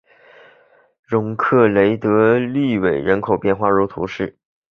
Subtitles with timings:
[1.05, 4.35] 容克雷德利韦人口变化图示